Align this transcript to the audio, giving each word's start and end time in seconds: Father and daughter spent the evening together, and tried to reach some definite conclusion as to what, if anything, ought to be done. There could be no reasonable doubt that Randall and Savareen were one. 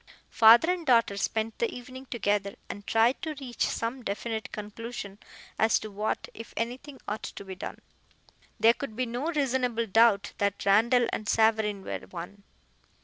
Father 0.31 0.71
and 0.73 0.83
daughter 0.83 1.15
spent 1.15 1.59
the 1.59 1.71
evening 1.71 2.07
together, 2.07 2.55
and 2.69 2.87
tried 2.87 3.21
to 3.21 3.35
reach 3.39 3.63
some 3.63 4.01
definite 4.03 4.51
conclusion 4.51 5.19
as 5.59 5.77
to 5.77 5.91
what, 5.91 6.27
if 6.33 6.55
anything, 6.57 6.99
ought 7.07 7.21
to 7.21 7.45
be 7.45 7.53
done. 7.53 7.77
There 8.59 8.73
could 8.73 8.95
be 8.95 9.05
no 9.05 9.27
reasonable 9.27 9.85
doubt 9.85 10.33
that 10.39 10.65
Randall 10.65 11.05
and 11.13 11.27
Savareen 11.27 11.83
were 11.83 12.07
one. 12.07 12.41